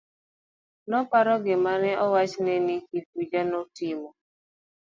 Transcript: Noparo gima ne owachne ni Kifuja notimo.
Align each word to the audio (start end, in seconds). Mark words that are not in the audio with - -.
Noparo 0.89 1.33
gima 1.45 1.73
ne 1.83 1.91
owachne 2.05 2.53
ni 2.65 2.75
Kifuja 2.87 3.41
notimo. 3.51 4.09